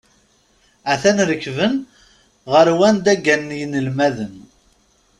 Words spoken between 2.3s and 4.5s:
ɣer wanda gganen yinelmaden.